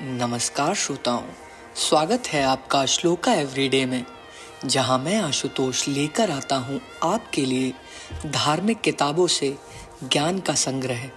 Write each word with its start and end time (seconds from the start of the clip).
नमस्कार 0.00 0.74
श्रोताओं, 0.74 1.22
स्वागत 1.76 2.26
है 2.26 2.42
आपका 2.42 2.86
श्लोका 2.86 3.32
एवरीडे 3.34 3.86
में, 3.86 4.04
जहाँ 4.64 4.98
मैं 4.98 5.20
आशुतोष 5.20 5.88
लेकर 5.88 6.30
आता 6.30 6.56
हूँ 6.56 6.80
आपके 7.02 7.44
लिए 7.44 7.72
धार्मिक 8.26 8.80
किताबों 8.80 9.26
से 9.26 9.58
ज्ञान 10.04 10.38
का 10.38 10.54
संग्रह। 10.54 11.10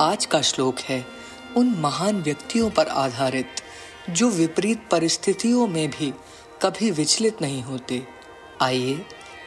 आज 0.00 0.26
का 0.26 0.40
श्लोक 0.42 0.80
है, 0.80 1.06
उन 1.56 1.70
महान 1.78 2.22
व्यक्तियों 2.22 2.70
पर 2.70 2.88
आधारित, 2.88 3.46
जो 4.10 4.30
विपरीत 4.30 4.88
परिस्थितियों 4.90 5.66
में 5.66 5.90
भी 5.90 6.12
कभी 6.62 6.90
विचलित 6.90 7.42
नहीं 7.42 7.62
होते। 7.62 8.02
आइए, 8.62 9.06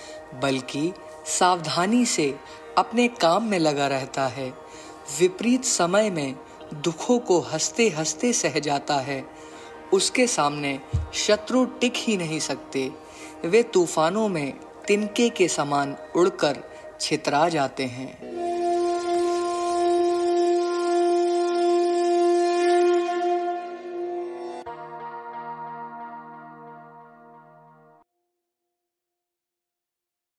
बल्कि 0.42 0.94
सावधानी 1.26 2.06
से 2.06 2.36
अपने 2.78 3.08
काम 3.08 3.44
में 3.44 3.60
लगा 3.60 3.88
रहता 3.88 4.28
है, 4.28 4.54
विपरीत 5.20 5.66
समय 5.66 6.10
में 6.10 6.36
दुखों 6.74 7.20
को 7.20 7.40
हँसते 7.40 7.90
हँसते 7.90 8.34
सह 8.34 8.60
जाता 8.60 8.96
है, 8.96 9.26
उसके 9.94 10.28
सामने 10.28 10.80
शत्रु 11.14 11.66
टिक 11.66 11.94
ही 11.96 12.18
नहीं 12.18 12.40
सकते। 12.40 12.92
वे 13.46 13.64
तूफानों 13.64 14.28
में 14.28 14.54
तिनके 14.88 15.30
के 15.30 15.48
समान 15.48 15.98
उड़कर 16.16 16.64
छितरा 17.02 17.50
जाते 17.50 17.84
हैं। 17.84 18.31